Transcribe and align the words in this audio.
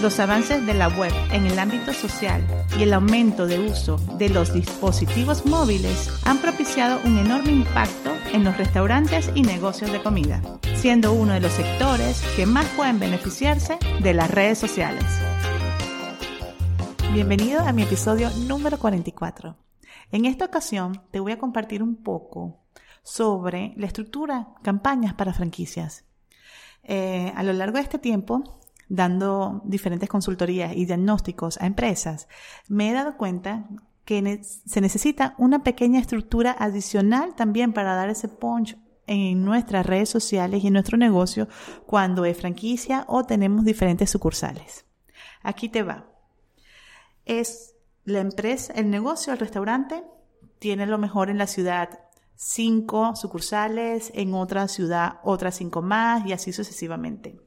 Los 0.00 0.18
avances 0.18 0.64
de 0.64 0.72
la 0.72 0.88
web 0.88 1.12
en 1.30 1.44
el 1.44 1.58
ámbito 1.58 1.92
social 1.92 2.42
y 2.78 2.84
el 2.84 2.94
aumento 2.94 3.46
de 3.46 3.58
uso 3.58 3.98
de 4.16 4.30
los 4.30 4.54
dispositivos 4.54 5.44
móviles 5.44 6.10
han 6.24 6.38
propiciado 6.38 6.98
un 7.04 7.18
enorme 7.18 7.52
impacto 7.52 8.10
en 8.32 8.42
los 8.42 8.56
restaurantes 8.56 9.30
y 9.34 9.42
negocios 9.42 9.92
de 9.92 10.02
comida, 10.02 10.40
siendo 10.76 11.12
uno 11.12 11.34
de 11.34 11.40
los 11.40 11.52
sectores 11.52 12.22
que 12.34 12.46
más 12.46 12.64
pueden 12.76 12.98
beneficiarse 12.98 13.76
de 14.02 14.14
las 14.14 14.30
redes 14.30 14.56
sociales. 14.56 15.04
Bienvenido 17.12 17.60
a 17.60 17.72
mi 17.72 17.82
episodio 17.82 18.30
número 18.46 18.78
44. 18.78 19.54
En 20.12 20.24
esta 20.24 20.46
ocasión 20.46 21.02
te 21.10 21.20
voy 21.20 21.32
a 21.32 21.38
compartir 21.38 21.82
un 21.82 21.96
poco 21.96 22.64
sobre 23.02 23.74
la 23.76 23.84
estructura 23.84 24.48
campañas 24.62 25.12
para 25.12 25.34
franquicias. 25.34 26.06
Eh, 26.84 27.34
a 27.36 27.42
lo 27.42 27.52
largo 27.52 27.76
de 27.76 27.82
este 27.82 27.98
tiempo, 27.98 28.59
dando 28.90 29.62
diferentes 29.64 30.10
consultorías 30.10 30.76
y 30.76 30.84
diagnósticos 30.84 31.58
a 31.62 31.66
empresas, 31.66 32.28
me 32.68 32.90
he 32.90 32.92
dado 32.92 33.16
cuenta 33.16 33.66
que 34.04 34.42
se 34.42 34.80
necesita 34.82 35.34
una 35.38 35.62
pequeña 35.62 36.00
estructura 36.00 36.54
adicional 36.58 37.34
también 37.34 37.72
para 37.72 37.94
dar 37.94 38.10
ese 38.10 38.28
punch 38.28 38.76
en 39.06 39.42
nuestras 39.44 39.86
redes 39.86 40.10
sociales 40.10 40.62
y 40.62 40.66
en 40.66 40.74
nuestro 40.74 40.98
negocio 40.98 41.48
cuando 41.86 42.26
es 42.26 42.36
franquicia 42.36 43.06
o 43.08 43.24
tenemos 43.24 43.64
diferentes 43.64 44.10
sucursales. 44.10 44.84
Aquí 45.42 45.70
te 45.70 45.82
va 45.82 46.10
es 47.30 47.76
la 48.04 48.20
empresa, 48.20 48.72
el 48.74 48.90
negocio, 48.90 49.32
el 49.32 49.38
restaurante, 49.38 50.02
tiene 50.58 50.86
lo 50.86 50.98
mejor 50.98 51.30
en 51.30 51.38
la 51.38 51.46
ciudad 51.46 52.00
cinco 52.34 53.14
sucursales, 53.14 54.10
en 54.14 54.34
otra 54.34 54.66
ciudad 54.66 55.20
otras 55.22 55.56
cinco 55.56 55.82
más 55.82 56.26
y 56.26 56.32
así 56.32 56.52
sucesivamente. 56.52 57.40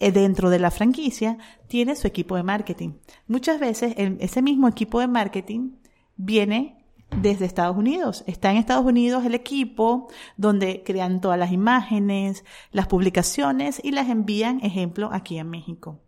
Eh, 0.00 0.12
dentro 0.12 0.50
de 0.50 0.58
la 0.58 0.70
franquicia 0.70 1.38
tiene 1.68 1.94
su 1.94 2.06
equipo 2.06 2.34
de 2.36 2.42
marketing. 2.42 2.94
Muchas 3.28 3.60
veces 3.60 3.94
ese 3.96 4.42
mismo 4.42 4.66
equipo 4.66 4.98
de 4.98 5.06
marketing 5.06 5.76
viene 6.16 6.84
desde 7.16 7.44
Estados 7.44 7.76
Unidos. 7.76 8.24
Está 8.26 8.50
en 8.50 8.56
Estados 8.56 8.84
Unidos 8.84 9.24
el 9.24 9.34
equipo 9.34 10.08
donde 10.36 10.82
crean 10.84 11.20
todas 11.20 11.38
las 11.38 11.52
imágenes, 11.52 12.44
las 12.72 12.86
publicaciones 12.86 13.80
y 13.84 13.92
las 13.92 14.08
envían, 14.08 14.60
ejemplo, 14.64 15.10
aquí 15.12 15.38
en 15.38 15.50
México. 15.50 16.00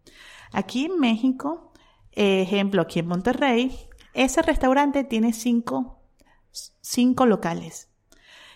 Aquí 0.53 0.87
en 0.87 0.99
México 0.99 1.73
Ejemplo, 2.13 2.83
aquí 2.83 2.99
en 2.99 3.09
Monterrey, 3.09 3.75
ese 4.13 4.43
restaurante 4.43 5.05
tiene 5.05 5.33
cinco, 5.33 6.03
cinco 6.51 7.25
locales 7.25 7.89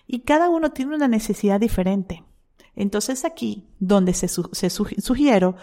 y 0.06 0.21
cada 0.21 0.50
uno 0.50 0.72
tiene 0.72 0.94
una 0.94 1.09
necesidad 1.09 1.59
diferente. 1.59 2.22
Entonces 2.76 3.25
aquí, 3.25 3.66
donde 3.81 4.12
se, 4.12 4.28
sugiero 4.28 5.56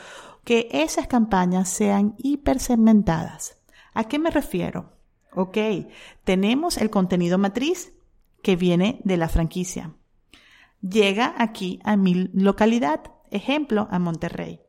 que 0.43 0.67
esas 0.71 1.07
campañas 1.07 1.69
sean 1.69 2.15
hipersegmentadas. 2.17 3.57
¿A 3.93 4.05
qué 4.05 4.19
me 4.19 4.31
refiero? 4.31 4.91
Ok, 5.35 5.57
tenemos 6.23 6.77
el 6.77 6.89
contenido 6.89 7.37
matriz 7.37 7.93
que 8.41 8.55
viene 8.55 8.99
de 9.03 9.17
la 9.17 9.29
franquicia. 9.29 9.93
Llega 10.81 11.33
aquí 11.37 11.79
a 11.83 11.95
mi 11.95 12.29
localidad, 12.33 13.01
ejemplo, 13.31 13.87
a 13.89 13.99
Monterrey. 13.99 14.59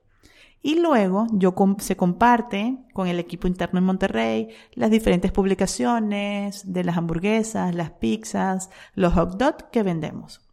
Y 0.62 0.76
luego 0.76 1.26
yo 1.32 1.54
se 1.78 1.96
comparte 1.96 2.78
con 2.94 3.08
el 3.08 3.18
equipo 3.18 3.48
interno 3.48 3.78
en 3.78 3.84
Monterrey 3.84 4.48
las 4.72 4.90
diferentes 4.90 5.32
publicaciones 5.32 6.72
de 6.72 6.84
las 6.84 6.96
hamburguesas, 6.96 7.74
las 7.74 7.90
pizzas, 7.90 8.70
los 8.94 9.12
hot 9.12 9.36
dogs 9.36 9.64
que 9.70 9.82
vendemos. 9.82 10.43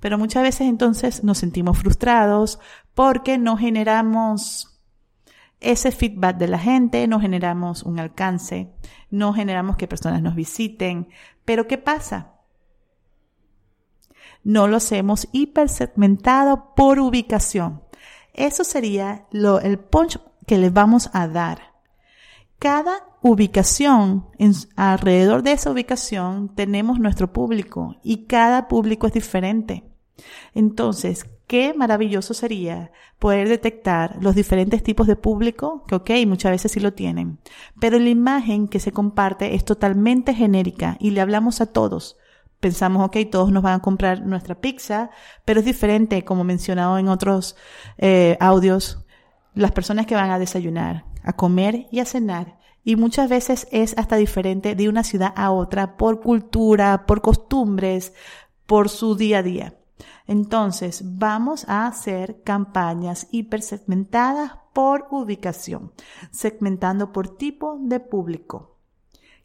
Pero 0.00 0.18
muchas 0.18 0.42
veces 0.42 0.62
entonces 0.62 1.22
nos 1.22 1.38
sentimos 1.38 1.78
frustrados 1.78 2.58
porque 2.94 3.38
no 3.38 3.56
generamos 3.56 4.80
ese 5.60 5.92
feedback 5.92 6.38
de 6.38 6.48
la 6.48 6.58
gente, 6.58 7.06
no 7.06 7.20
generamos 7.20 7.82
un 7.82 8.00
alcance, 8.00 8.72
no 9.10 9.32
generamos 9.34 9.76
que 9.76 9.86
personas 9.86 10.22
nos 10.22 10.34
visiten. 10.34 11.08
Pero 11.44 11.66
¿qué 11.66 11.78
pasa? 11.78 12.34
No 14.42 14.68
lo 14.68 14.78
hacemos 14.78 15.28
hipersegmentado 15.32 16.74
por 16.74 16.98
ubicación. 16.98 17.82
Eso 18.32 18.64
sería 18.64 19.26
lo, 19.30 19.60
el 19.60 19.78
punch 19.78 20.18
que 20.46 20.56
le 20.56 20.70
vamos 20.70 21.10
a 21.12 21.28
dar. 21.28 21.74
Cada 22.58 22.92
ubicación, 23.22 24.28
alrededor 24.76 25.42
de 25.42 25.52
esa 25.52 25.70
ubicación 25.70 26.54
tenemos 26.54 26.98
nuestro 26.98 27.32
público 27.32 27.96
y 28.02 28.26
cada 28.26 28.68
público 28.68 29.06
es 29.06 29.12
diferente. 29.12 29.89
Entonces, 30.54 31.26
qué 31.46 31.74
maravilloso 31.74 32.34
sería 32.34 32.92
poder 33.18 33.48
detectar 33.48 34.16
los 34.20 34.34
diferentes 34.34 34.82
tipos 34.82 35.06
de 35.06 35.16
público, 35.16 35.84
que 35.86 35.94
ok, 35.94 36.10
muchas 36.26 36.52
veces 36.52 36.72
sí 36.72 36.80
lo 36.80 36.92
tienen, 36.92 37.38
pero 37.80 37.98
la 37.98 38.08
imagen 38.08 38.68
que 38.68 38.80
se 38.80 38.92
comparte 38.92 39.54
es 39.54 39.64
totalmente 39.64 40.34
genérica 40.34 40.96
y 41.00 41.10
le 41.10 41.20
hablamos 41.20 41.60
a 41.60 41.66
todos 41.66 42.16
pensamos, 42.60 43.06
ok, 43.06 43.16
todos 43.30 43.50
nos 43.50 43.62
van 43.62 43.74
a 43.74 43.82
comprar 43.82 44.24
nuestra 44.26 44.54
pizza, 44.54 45.10
pero 45.44 45.60
es 45.60 45.66
diferente, 45.66 46.24
como 46.24 46.44
mencionado 46.44 46.98
en 46.98 47.08
otros 47.08 47.56
eh, 47.98 48.36
audios, 48.38 49.04
las 49.54 49.72
personas 49.72 50.06
que 50.06 50.14
van 50.14 50.30
a 50.30 50.38
desayunar, 50.38 51.06
a 51.24 51.32
comer 51.32 51.86
y 51.90 52.00
a 52.00 52.04
cenar. 52.04 52.58
Y 52.84 52.96
muchas 52.96 53.28
veces 53.28 53.66
es 53.72 53.96
hasta 53.98 54.16
diferente 54.16 54.74
de 54.74 54.88
una 54.88 55.04
ciudad 55.04 55.32
a 55.36 55.50
otra 55.50 55.96
por 55.96 56.20
cultura, 56.20 57.04
por 57.06 57.20
costumbres, 57.20 58.12
por 58.66 58.88
su 58.88 59.16
día 59.16 59.38
a 59.38 59.42
día. 59.42 59.79
Entonces, 60.26 61.02
vamos 61.04 61.68
a 61.68 61.86
hacer 61.86 62.42
campañas 62.42 63.28
hipersegmentadas 63.30 64.52
por 64.72 65.06
ubicación, 65.10 65.92
segmentando 66.30 67.12
por 67.12 67.36
tipo 67.36 67.78
de 67.80 68.00
público. 68.00 68.76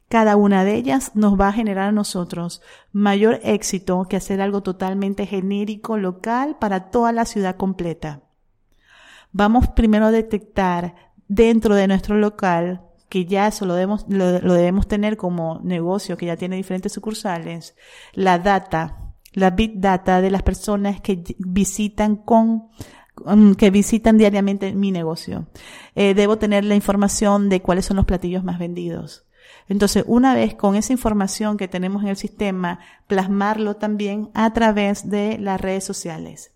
Cada 0.07 0.35
una 0.35 0.63
de 0.63 0.75
ellas 0.75 1.11
nos 1.15 1.39
va 1.39 1.47
a 1.47 1.53
generar 1.53 1.89
a 1.89 1.91
nosotros 1.91 2.61
mayor 2.91 3.39
éxito 3.43 4.05
que 4.07 4.17
hacer 4.17 4.39
algo 4.39 4.61
totalmente 4.61 5.25
genérico, 5.25 5.97
local, 5.97 6.57
para 6.59 6.91
toda 6.91 7.11
la 7.11 7.25
ciudad 7.25 7.55
completa. 7.55 8.21
Vamos 9.31 9.67
primero 9.69 10.05
a 10.05 10.11
detectar 10.11 10.95
dentro 11.27 11.75
de 11.75 11.87
nuestro 11.87 12.15
local, 12.17 12.83
que 13.09 13.25
ya 13.25 13.47
eso 13.47 13.65
lo 13.65 13.73
debemos, 13.73 14.05
lo, 14.07 14.31
debemos 14.31 14.87
tener 14.87 15.17
como 15.17 15.59
negocio, 15.63 16.17
que 16.17 16.27
ya 16.27 16.37
tiene 16.37 16.55
diferentes 16.55 16.93
sucursales, 16.93 17.75
la 18.13 18.37
data, 18.39 19.04
la 19.35 19.51
big 19.51 19.79
data 19.79 20.21
de 20.21 20.31
las 20.31 20.41
personas 20.41 20.99
que 21.01 21.23
visitan 21.37 22.15
con 22.15 22.69
que 23.57 23.69
visitan 23.69 24.17
diariamente 24.17 24.73
mi 24.73 24.91
negocio. 24.91 25.47
Eh, 25.95 26.13
debo 26.13 26.37
tener 26.37 26.65
la 26.65 26.75
información 26.75 27.47
de 27.47 27.61
cuáles 27.61 27.85
son 27.85 27.95
los 27.97 28.05
platillos 28.05 28.43
más 28.43 28.59
vendidos. 28.59 29.25
Entonces, 29.67 30.03
una 30.07 30.33
vez 30.33 30.55
con 30.55 30.75
esa 30.75 30.91
información 30.91 31.57
que 31.57 31.67
tenemos 31.67 32.03
en 32.03 32.09
el 32.09 32.17
sistema, 32.17 32.79
plasmarlo 33.07 33.77
también 33.77 34.29
a 34.33 34.51
través 34.53 35.09
de 35.09 35.37
las 35.39 35.61
redes 35.61 35.83
sociales. 35.83 36.51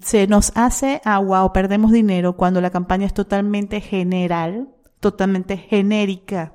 Se 0.00 0.26
nos 0.26 0.52
hace 0.56 1.00
agua 1.04 1.44
o 1.44 1.52
perdemos 1.52 1.92
dinero 1.92 2.36
cuando 2.36 2.60
la 2.60 2.70
campaña 2.70 3.06
es 3.06 3.14
totalmente 3.14 3.80
general, 3.80 4.68
totalmente 4.98 5.56
genérica. 5.56 6.54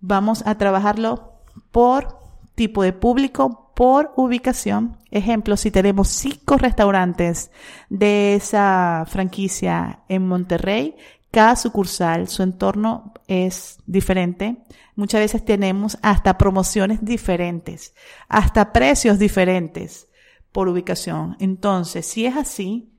Vamos 0.00 0.46
a 0.46 0.56
trabajarlo 0.56 1.40
por 1.70 2.18
tipo 2.54 2.82
de 2.82 2.92
público, 2.92 3.63
por 3.74 4.12
ubicación. 4.16 4.98
Ejemplo, 5.10 5.56
si 5.56 5.70
tenemos 5.70 6.08
cinco 6.08 6.56
restaurantes 6.56 7.50
de 7.88 8.34
esa 8.34 9.04
franquicia 9.08 10.00
en 10.08 10.26
Monterrey, 10.26 10.96
cada 11.30 11.56
sucursal, 11.56 12.28
su 12.28 12.44
entorno 12.44 13.12
es 13.26 13.78
diferente. 13.86 14.62
Muchas 14.94 15.20
veces 15.20 15.44
tenemos 15.44 15.98
hasta 16.02 16.38
promociones 16.38 17.04
diferentes, 17.04 17.94
hasta 18.28 18.72
precios 18.72 19.18
diferentes 19.18 20.08
por 20.52 20.68
ubicación. 20.68 21.36
Entonces, 21.40 22.06
si 22.06 22.26
es 22.26 22.36
así, 22.36 22.92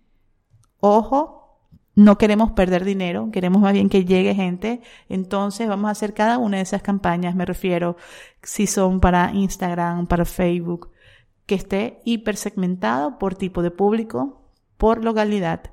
ojo, 0.81 1.44
no 1.95 2.17
queremos 2.17 2.51
perder 2.51 2.83
dinero, 2.83 3.29
queremos 3.31 3.61
más 3.61 3.73
bien 3.73 3.89
que 3.89 4.05
llegue 4.05 4.35
gente. 4.35 4.81
Entonces 5.09 5.67
vamos 5.67 5.87
a 5.87 5.91
hacer 5.91 6.13
cada 6.13 6.37
una 6.37 6.57
de 6.57 6.63
esas 6.63 6.81
campañas, 6.81 7.35
me 7.35 7.45
refiero, 7.45 7.95
si 8.43 8.67
son 8.67 8.99
para 8.99 9.31
Instagram, 9.33 10.07
para 10.07 10.25
Facebook, 10.25 10.91
que 11.45 11.55
esté 11.55 12.01
hipersegmentado 12.03 13.17
por 13.17 13.35
tipo 13.35 13.61
de 13.61 13.71
público, 13.71 14.41
por 14.77 15.03
localidad. 15.03 15.71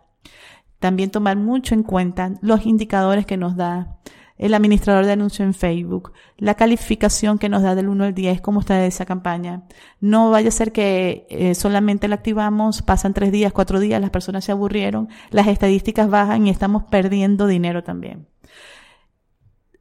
También 0.79 1.11
tomar 1.11 1.37
mucho 1.37 1.75
en 1.75 1.83
cuenta 1.83 2.35
los 2.41 2.67
indicadores 2.67 3.27
que 3.27 3.37
nos 3.37 3.57
da 3.57 3.99
el 4.39 4.55
administrador 4.55 5.07
de 5.07 5.13
anuncio 5.13 5.45
en 5.45 5.55
Facebook, 5.55 6.13
la 6.37 6.55
calificación 6.55 7.39
que 7.39 7.49
nos 7.49 7.63
da 7.63 7.75
del 7.75 7.89
1 7.89 8.05
al 8.05 8.15
10, 8.15 8.41
cómo 8.41 8.61
está 8.61 8.85
esa 8.85 9.05
campaña. 9.05 9.63
No 10.01 10.31
vaya 10.31 10.49
a 10.49 10.53
ser 10.53 10.73
que 10.73 11.27
eh, 11.31 11.55
solamente 11.55 12.09
la 12.09 12.17
activamos, 12.17 12.83
pasan 12.83 13.15
tres 13.15 13.33
días, 13.33 13.53
cuatro 13.53 13.81
días, 13.81 14.01
las 14.01 14.11
personas 14.11 14.45
se 14.45 14.53
aburrieron, 14.53 15.09
las 15.31 15.47
estadísticas 15.47 16.09
bajan 16.09 16.47
y 16.47 16.51
estamos 16.51 16.85
perdiendo 16.85 17.47
dinero 17.47 17.85
también. 17.85 18.29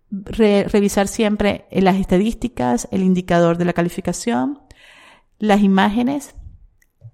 revisar 0.10 1.08
siempre 1.08 1.66
las 1.72 1.96
estadísticas, 1.96 2.88
el 2.92 3.04
indicador 3.04 3.58
de 3.58 3.66
la 3.66 3.74
calificación, 3.74 4.60
las 5.40 5.62
imágenes, 5.62 6.36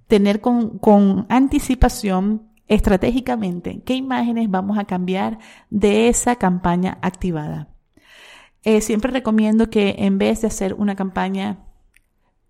tener 0.07 0.41
con, 0.41 0.79
con 0.79 1.27
anticipación 1.29 2.46
estratégicamente 2.67 3.81
qué 3.85 3.95
imágenes 3.95 4.49
vamos 4.49 4.77
a 4.77 4.85
cambiar 4.85 5.39
de 5.69 6.09
esa 6.09 6.35
campaña 6.35 6.97
activada. 7.01 7.69
Eh, 8.63 8.81
siempre 8.81 9.11
recomiendo 9.11 9.69
que 9.69 9.95
en 9.99 10.17
vez 10.17 10.41
de 10.41 10.47
hacer 10.47 10.73
una 10.73 10.95
campaña 10.95 11.59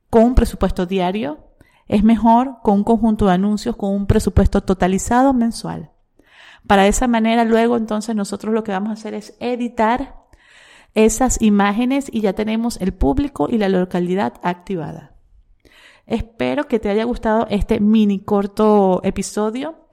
con 0.09 0.23
un 0.23 0.35
presupuesto 0.35 0.85
diario, 0.85 1.47
es 1.87 2.03
mejor 2.03 2.57
con 2.63 2.75
un 2.75 2.83
conjunto 2.83 3.27
de 3.27 3.33
anuncios 3.33 3.75
con 3.75 3.93
un 3.93 4.07
presupuesto 4.07 4.61
totalizado 4.61 5.33
mensual. 5.33 5.91
Para 6.65 6.87
esa 6.87 7.07
manera 7.07 7.45
luego 7.45 7.77
entonces 7.77 8.15
nosotros 8.15 8.53
lo 8.53 8.63
que 8.63 8.71
vamos 8.71 8.89
a 8.89 8.93
hacer 8.93 9.13
es 9.13 9.35
editar 9.39 10.15
esas 10.95 11.41
imágenes 11.41 12.09
y 12.11 12.21
ya 12.21 12.33
tenemos 12.33 12.81
el 12.81 12.93
público 12.93 13.47
y 13.49 13.57
la 13.57 13.69
localidad 13.69 14.33
activada. 14.43 15.15
Espero 16.07 16.67
que 16.67 16.79
te 16.79 16.89
haya 16.89 17.03
gustado 17.03 17.47
este 17.49 17.79
mini 17.79 18.19
corto 18.19 19.01
episodio. 19.03 19.86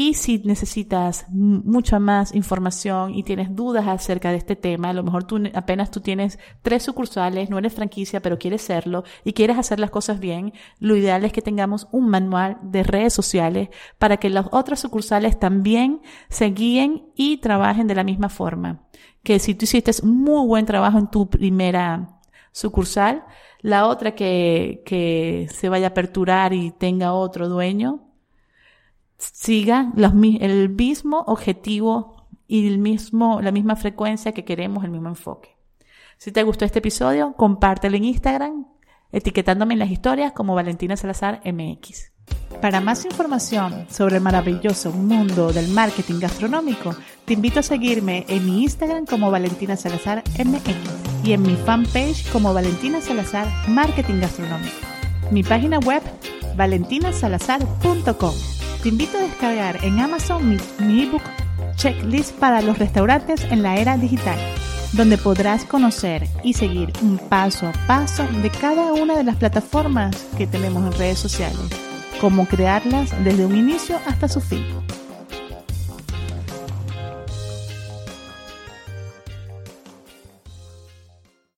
Y 0.00 0.14
si 0.14 0.38
necesitas 0.44 1.26
mucha 1.28 1.98
más 1.98 2.32
información 2.32 3.16
y 3.16 3.24
tienes 3.24 3.56
dudas 3.56 3.88
acerca 3.88 4.30
de 4.30 4.36
este 4.36 4.54
tema, 4.54 4.90
a 4.90 4.92
lo 4.92 5.02
mejor 5.02 5.24
tú 5.24 5.42
apenas 5.54 5.90
tú 5.90 6.00
tienes 6.00 6.38
tres 6.62 6.84
sucursales, 6.84 7.50
no 7.50 7.58
eres 7.58 7.74
franquicia, 7.74 8.22
pero 8.22 8.38
quieres 8.38 8.62
serlo 8.62 9.02
y 9.24 9.32
quieres 9.32 9.58
hacer 9.58 9.80
las 9.80 9.90
cosas 9.90 10.20
bien, 10.20 10.52
lo 10.78 10.94
ideal 10.94 11.24
es 11.24 11.32
que 11.32 11.42
tengamos 11.42 11.88
un 11.90 12.08
manual 12.10 12.58
de 12.62 12.84
redes 12.84 13.12
sociales 13.12 13.70
para 13.98 14.18
que 14.18 14.30
las 14.30 14.46
otras 14.52 14.78
sucursales 14.78 15.36
también 15.36 16.00
se 16.28 16.50
guíen 16.50 17.10
y 17.16 17.38
trabajen 17.38 17.88
de 17.88 17.96
la 17.96 18.04
misma 18.04 18.28
forma. 18.28 18.86
Que 19.24 19.40
si 19.40 19.56
tú 19.56 19.64
hiciste 19.64 19.90
muy 20.04 20.46
buen 20.46 20.64
trabajo 20.64 20.98
en 20.98 21.10
tu 21.10 21.28
primera 21.28 22.20
sucursal, 22.52 23.24
la 23.62 23.88
otra 23.88 24.14
que, 24.14 24.80
que 24.86 25.48
se 25.50 25.68
vaya 25.68 25.88
a 25.88 25.90
aperturar 25.90 26.52
y 26.52 26.70
tenga 26.70 27.14
otro 27.14 27.48
dueño, 27.48 28.07
siga 29.18 29.92
el 29.96 30.68
mismo 30.70 31.24
objetivo 31.26 32.26
y 32.46 32.66
el 32.66 32.78
mismo, 32.78 33.40
la 33.42 33.52
misma 33.52 33.76
frecuencia 33.76 34.32
que 34.32 34.44
queremos, 34.44 34.84
el 34.84 34.90
mismo 34.90 35.08
enfoque. 35.08 35.56
Si 36.16 36.32
te 36.32 36.42
gustó 36.42 36.64
este 36.64 36.78
episodio, 36.78 37.34
compártelo 37.34 37.96
en 37.96 38.04
Instagram, 38.04 38.66
etiquetándome 39.12 39.74
en 39.74 39.80
las 39.80 39.90
historias 39.90 40.32
como 40.32 40.54
Valentina 40.54 40.96
Salazar 40.96 41.42
MX. 41.44 42.12
Para 42.60 42.80
más 42.80 43.04
información 43.04 43.86
sobre 43.88 44.16
el 44.16 44.22
maravilloso 44.22 44.92
mundo 44.92 45.52
del 45.52 45.68
marketing 45.68 46.18
gastronómico, 46.18 46.94
te 47.24 47.34
invito 47.34 47.60
a 47.60 47.62
seguirme 47.62 48.24
en 48.28 48.44
mi 48.44 48.62
Instagram 48.62 49.06
como 49.06 49.30
Valentina 49.30 49.76
Salazar 49.76 50.24
MX 50.38 50.76
y 51.24 51.32
en 51.32 51.42
mi 51.42 51.54
fanpage 51.54 52.30
como 52.32 52.52
Valentina 52.52 53.00
Salazar 53.00 53.46
Marketing 53.68 54.20
Gastronómico. 54.20 54.74
Mi 55.30 55.42
página 55.42 55.78
web 55.78 56.02
valentinasalazar.com. 56.56 58.57
Te 58.82 58.90
invito 58.90 59.18
a 59.18 59.22
descargar 59.22 59.84
en 59.84 59.98
Amazon 59.98 60.56
mi, 60.78 61.02
ebook 61.02 61.22
Checklist 61.74 62.32
para 62.36 62.62
los 62.62 62.78
restaurantes 62.78 63.42
en 63.50 63.62
la 63.64 63.76
era 63.76 63.96
digital, 63.96 64.38
donde 64.92 65.18
podrás 65.18 65.64
conocer 65.64 66.28
y 66.44 66.52
seguir 66.52 66.92
un 67.02 67.18
paso 67.18 67.66
a 67.66 67.72
paso 67.88 68.24
de 68.40 68.50
cada 68.50 68.92
una 68.92 69.16
de 69.16 69.24
las 69.24 69.36
plataformas 69.36 70.28
que 70.36 70.46
tenemos 70.46 70.84
en 70.86 70.98
redes 70.98 71.18
sociales, 71.18 71.58
cómo 72.20 72.46
crearlas 72.46 73.12
desde 73.24 73.46
un 73.46 73.56
inicio 73.56 73.98
hasta 74.06 74.28
su 74.28 74.40
fin. 74.40 74.64